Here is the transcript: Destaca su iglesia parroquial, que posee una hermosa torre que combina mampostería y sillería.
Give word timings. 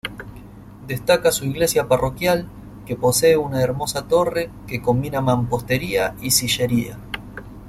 Destaca 0.87 1.31
su 1.31 1.45
iglesia 1.45 1.87
parroquial, 1.87 2.49
que 2.87 2.95
posee 2.95 3.37
una 3.37 3.61
hermosa 3.61 4.07
torre 4.07 4.49
que 4.65 4.81
combina 4.81 5.21
mampostería 5.21 6.15
y 6.23 6.31
sillería. 6.31 6.97